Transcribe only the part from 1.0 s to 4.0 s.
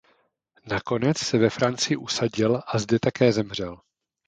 se ve Francii usadil a zde také zemřel.